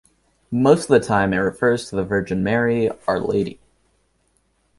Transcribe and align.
Most 0.49 0.89
of 0.89 0.99
the 0.99 0.99
time 0.99 1.31
it 1.31 1.37
refers 1.37 1.87
to 1.91 1.95
the 1.95 2.03
Virgin 2.03 2.41
Mary, 2.43 2.89
Our 3.07 3.19
Lady. 3.19 3.59